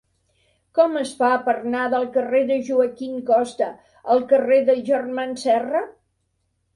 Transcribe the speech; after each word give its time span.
Com 0.77 0.95
es 1.01 1.09
fa 1.17 1.27
per 1.49 1.53
anar 1.57 1.83
del 1.93 2.07
carrer 2.15 2.41
de 2.51 2.57
Joaquín 2.69 3.19
Costa 3.27 3.67
al 4.15 4.23
carrer 4.31 4.57
dels 4.71 4.81
Germans 4.89 5.45
Serra? 5.49 5.83